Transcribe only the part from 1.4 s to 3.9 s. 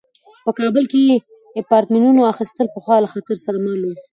اپارتمانونو اخیستل پخوا له خطر سره مل